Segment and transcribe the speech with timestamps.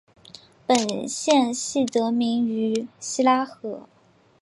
[0.67, 3.87] 本县系得名于希拉河。